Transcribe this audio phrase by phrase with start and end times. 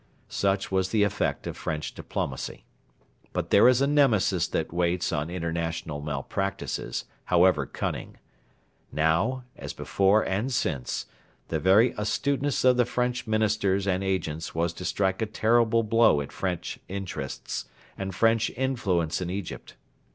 [0.29, 2.65] Such was the effect of French diplomacy.
[3.33, 8.17] But there is a Nemesis that waits on international malpractices, however cunning.
[8.91, 11.05] Now, as before and since,
[11.49, 16.19] the very astuteness of the French Ministers and agents was to strike a terrible blow
[16.19, 17.65] at French interests
[17.95, 19.75] and French influence in Egypt.